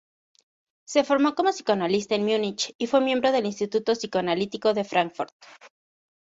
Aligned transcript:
Se 0.87 1.03
formó 1.03 1.35
como 1.35 1.51
psicoanalista 1.51 2.15
en 2.15 2.23
Munich 2.25 2.73
y 2.79 2.87
fue 2.87 3.01
miembro 3.01 3.31
del 3.31 3.45
Instituto 3.45 3.91
Psicoanalítico 3.93 4.73
de 4.73 4.83
Frankfurt. 4.83 5.29